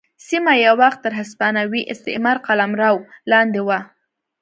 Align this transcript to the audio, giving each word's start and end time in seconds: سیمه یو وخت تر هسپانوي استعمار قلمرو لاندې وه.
سیمه 0.27 0.53
یو 0.65 0.75
وخت 0.83 0.99
تر 1.05 1.13
هسپانوي 1.19 1.81
استعمار 1.93 2.37
قلمرو 2.47 2.93
لاندې 3.31 3.61
وه. 3.67 3.79